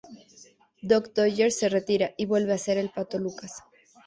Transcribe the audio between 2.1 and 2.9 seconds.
y vuelve a ser el